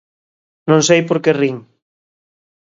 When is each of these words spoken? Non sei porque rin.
Non 0.69 0.79
sei 0.87 1.01
porque 1.09 1.37
rin. 1.41 1.55